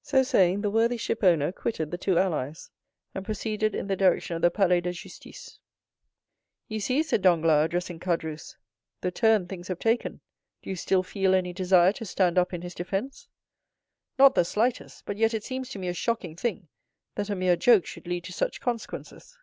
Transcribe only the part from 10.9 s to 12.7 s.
feel any desire to stand up in